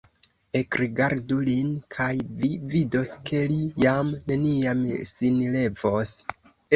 Ekrigardu 0.59 1.35
lin, 1.49 1.67
kaj 1.95 2.07
vi 2.39 2.49
vidos, 2.71 3.11
ke 3.31 3.41
li 3.51 3.59
jam 3.83 4.09
neniam 4.31 4.81
sin 5.11 5.39
levos. 5.57 6.15